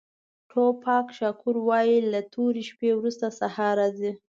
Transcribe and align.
ټوپاک 0.49 1.07
شاکور 1.17 1.55
وایي 1.67 1.97
له 2.13 2.19
تورې 2.33 2.61
شپې 2.69 2.89
وروسته 2.95 3.25
سهار 3.39 3.75
راځي. 3.81 4.11